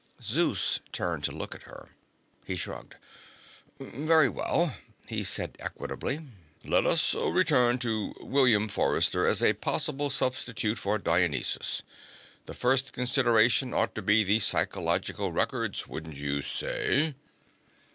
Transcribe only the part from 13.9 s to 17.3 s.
to be the psychological records, wouldn't you say?"